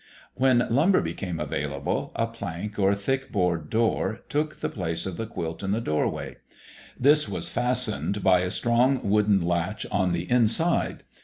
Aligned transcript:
When 0.33 0.65
lumber 0.71 0.99
became 0.99 1.39
available, 1.39 2.11
a 2.15 2.25
plank 2.25 2.79
or 2.79 2.95
thick 2.95 3.31
board 3.31 3.69
door 3.69 4.21
took 4.29 4.55
the 4.59 4.67
place 4.67 5.05
of 5.05 5.15
the 5.15 5.27
quilt 5.27 5.61
in 5.61 5.69
the 5.69 5.79
doorway. 5.79 6.37
This 6.99 7.29
was 7.29 7.49
fastened 7.49 8.23
by 8.23 8.39
a 8.39 8.49
strong 8.49 9.07
wooden 9.07 9.43
latch 9.45 9.85
on 9.91 10.11
the 10.11 10.23
inside. 10.27 11.03